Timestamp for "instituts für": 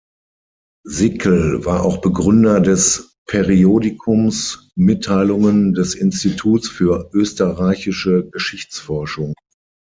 5.93-7.11